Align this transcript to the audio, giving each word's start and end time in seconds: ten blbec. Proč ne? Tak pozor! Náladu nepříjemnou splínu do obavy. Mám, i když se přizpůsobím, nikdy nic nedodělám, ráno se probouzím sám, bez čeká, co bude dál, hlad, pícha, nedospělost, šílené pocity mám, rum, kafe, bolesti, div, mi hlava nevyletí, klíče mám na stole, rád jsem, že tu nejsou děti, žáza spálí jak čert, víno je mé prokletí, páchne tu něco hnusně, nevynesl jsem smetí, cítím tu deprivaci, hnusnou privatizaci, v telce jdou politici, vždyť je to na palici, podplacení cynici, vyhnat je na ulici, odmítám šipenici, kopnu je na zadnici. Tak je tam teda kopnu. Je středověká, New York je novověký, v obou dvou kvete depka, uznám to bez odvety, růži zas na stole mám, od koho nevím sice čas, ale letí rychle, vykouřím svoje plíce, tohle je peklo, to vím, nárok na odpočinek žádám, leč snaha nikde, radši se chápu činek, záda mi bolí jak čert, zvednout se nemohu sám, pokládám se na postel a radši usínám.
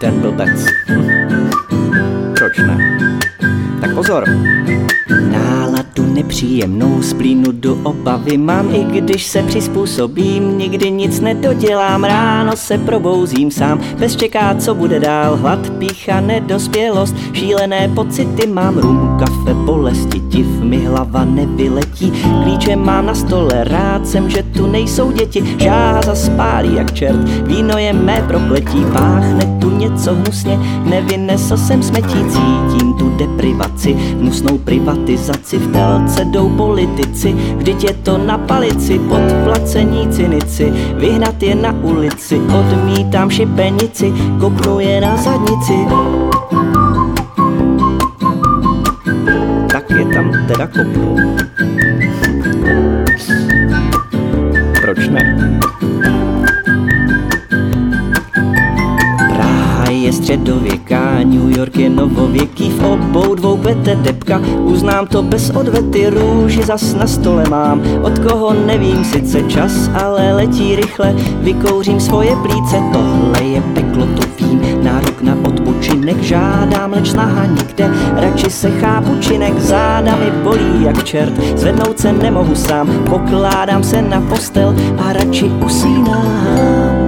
ten 0.00 0.20
blbec. 0.20 0.64
Proč 2.38 2.58
ne? 2.58 2.78
Tak 3.80 3.94
pozor! 3.94 4.24
Náladu 5.32 6.14
nepříjemnou 6.14 7.02
splínu 7.02 7.52
do 7.52 7.74
obavy. 7.74 8.36
Mám, 8.36 8.74
i 8.74 8.84
když 8.84 9.26
se 9.26 9.42
přizpůsobím, 9.42 10.58
nikdy 10.58 10.90
nic 10.90 11.20
nedodělám, 11.20 12.04
ráno 12.04 12.56
se 12.56 12.78
probouzím 12.78 13.50
sám, 13.50 13.80
bez 13.98 14.16
čeká, 14.16 14.54
co 14.54 14.74
bude 14.74 15.00
dál, 15.00 15.36
hlad, 15.36 15.70
pícha, 15.70 16.20
nedospělost, 16.20 17.16
šílené 17.32 17.88
pocity 17.88 18.46
mám, 18.46 18.78
rum, 18.78 19.16
kafe, 19.18 19.54
bolesti, 19.54 20.20
div, 20.20 20.46
mi 20.46 20.84
hlava 20.84 21.24
nevyletí, 21.24 22.12
klíče 22.42 22.76
mám 22.76 23.06
na 23.06 23.14
stole, 23.14 23.64
rád 23.64 24.06
jsem, 24.06 24.30
že 24.30 24.42
tu 24.42 24.66
nejsou 24.66 25.12
děti, 25.12 25.56
žáza 25.58 26.14
spálí 26.14 26.74
jak 26.74 26.92
čert, 26.92 27.28
víno 27.46 27.78
je 27.78 27.92
mé 27.92 28.24
prokletí, 28.28 28.84
páchne 28.92 29.58
tu 29.60 29.70
něco 30.10 30.14
hnusně, 30.14 30.58
nevynesl 30.84 31.56
jsem 31.56 31.82
smetí, 31.82 32.18
cítím 32.28 32.94
tu 32.94 33.16
deprivaci, 33.16 33.92
hnusnou 33.92 34.58
privatizaci, 34.58 35.58
v 35.58 35.72
telce 35.72 36.24
jdou 36.24 36.48
politici, 36.48 37.36
vždyť 37.56 37.84
je 37.84 37.94
to 37.94 38.18
na 38.18 38.38
palici, 38.38 38.98
podplacení 38.98 40.08
cynici, 40.08 40.72
vyhnat 40.94 41.42
je 41.42 41.54
na 41.54 41.72
ulici, 41.82 42.40
odmítám 42.58 43.30
šipenici, 43.30 44.12
kopnu 44.40 44.80
je 44.80 45.00
na 45.00 45.16
zadnici. 45.16 45.74
Tak 49.72 49.90
je 49.90 50.04
tam 50.04 50.32
teda 50.48 50.66
kopnu. 50.66 51.49
Je 60.04 60.12
středověká, 60.12 61.18
New 61.24 61.58
York 61.58 61.76
je 61.76 61.90
novověký, 61.90 62.70
v 62.70 62.84
obou 62.84 63.34
dvou 63.34 63.56
kvete 63.56 63.94
depka, 63.94 64.40
uznám 64.62 65.06
to 65.06 65.22
bez 65.22 65.50
odvety, 65.50 66.10
růži 66.10 66.62
zas 66.62 66.94
na 66.94 67.06
stole 67.06 67.44
mám, 67.50 67.82
od 68.02 68.18
koho 68.18 68.52
nevím 68.66 69.04
sice 69.04 69.42
čas, 69.42 69.90
ale 69.94 70.34
letí 70.34 70.76
rychle, 70.76 71.14
vykouřím 71.40 72.00
svoje 72.00 72.36
plíce, 72.36 72.76
tohle 72.92 73.42
je 73.42 73.60
peklo, 73.60 74.06
to 74.06 74.22
vím, 74.38 74.84
nárok 74.84 75.22
na 75.22 75.36
odpočinek 75.44 76.22
žádám, 76.22 76.92
leč 76.92 77.10
snaha 77.10 77.46
nikde, 77.46 77.90
radši 78.14 78.50
se 78.50 78.70
chápu 78.70 79.16
činek, 79.20 79.58
záda 79.58 80.16
mi 80.16 80.30
bolí 80.42 80.84
jak 80.84 81.04
čert, 81.04 81.32
zvednout 81.56 82.00
se 82.00 82.12
nemohu 82.12 82.54
sám, 82.54 82.88
pokládám 83.10 83.84
se 83.84 84.02
na 84.02 84.20
postel 84.20 84.74
a 84.98 85.12
radši 85.12 85.44
usínám. 85.44 86.99